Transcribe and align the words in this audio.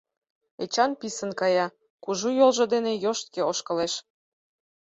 Эчан 0.63 0.91
писын 0.99 1.31
кая, 1.39 1.67
кужу 2.03 2.29
йолжо 2.39 2.65
дене 2.73 2.91
йоштке 3.03 3.41
ошкылеш. 3.49 3.93